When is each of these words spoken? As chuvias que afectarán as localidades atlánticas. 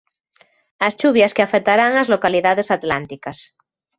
As 0.87 0.93
chuvias 0.99 1.33
que 1.35 1.43
afectarán 1.45 1.91
as 2.01 2.11
localidades 2.13 2.67
atlánticas. 2.77 3.37